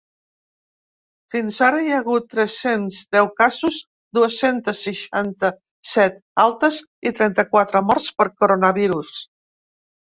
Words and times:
Fins 1.35 1.59
ara, 1.67 1.81
hi 1.87 1.91
ha 1.93 1.99
hagut 2.03 2.25
tres-cents 2.31 2.97
deu 3.17 3.29
casos, 3.43 3.79
dues-centes 4.19 4.83
seixanta-set 4.89 6.21
altes 6.49 6.83
i 7.11 7.17
trenta-quatre 7.23 7.87
morts 7.93 8.13
per 8.21 8.33
coronavirus. 8.43 9.27